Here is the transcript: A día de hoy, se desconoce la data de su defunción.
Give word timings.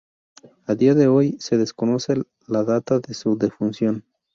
A 0.65 0.73
día 0.73 0.95
de 0.95 1.05
hoy, 1.07 1.37
se 1.39 1.59
desconoce 1.59 2.15
la 2.47 2.63
data 2.63 2.97
de 2.99 3.13
su 3.13 3.37
defunción. 3.37 4.03